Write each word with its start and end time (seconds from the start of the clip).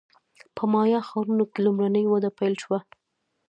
په 0.55 0.63
مایا 0.73 0.99
ښارونو 1.07 1.43
کې 1.51 1.59
لومړنۍ 1.65 2.03
وده 2.07 2.29
پیل 2.37 2.53
شوه 2.63 2.79